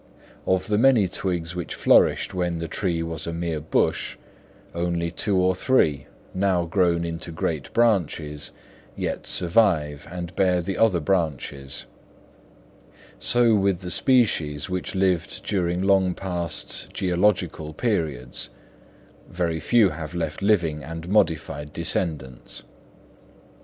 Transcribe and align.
Of 0.47 0.65
the 0.65 0.79
many 0.79 1.07
twigs 1.07 1.55
which 1.55 1.75
flourished 1.75 2.33
when 2.33 2.57
the 2.57 2.67
tree 2.67 3.03
was 3.03 3.27
a 3.27 3.33
mere 3.33 3.59
bush, 3.59 4.17
only 4.73 5.11
two 5.11 5.37
or 5.37 5.53
three, 5.53 6.07
now 6.33 6.65
grown 6.65 7.05
into 7.05 7.31
great 7.31 7.71
branches, 7.73 8.51
yet 8.95 9.27
survive 9.27 10.07
and 10.09 10.35
bear 10.35 10.61
the 10.63 10.75
other 10.75 10.99
branches; 10.99 11.85
so 13.19 13.53
with 13.53 13.81
the 13.81 13.91
species 13.91 14.67
which 14.71 14.95
lived 14.95 15.45
during 15.45 15.83
long 15.83 16.15
past 16.15 16.91
geological 16.95 17.71
periods, 17.71 18.49
very 19.29 19.59
few 19.59 19.89
have 19.91 20.15
left 20.15 20.41
living 20.41 20.83
and 20.83 21.07
modified 21.09 21.73
descendants. 21.73 22.63